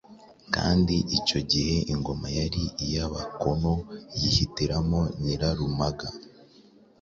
[0.55, 3.73] kandi icyo gihe ingoma yari iy'Abakono.
[4.19, 6.07] Yihitiramo Nyirarumaga,